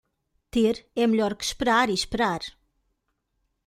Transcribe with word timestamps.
Ter 0.49 0.87
é 0.95 1.05
melhor 1.05 1.35
que 1.35 1.43
esperar 1.43 1.87
e 1.87 1.93
esperar. 1.93 2.41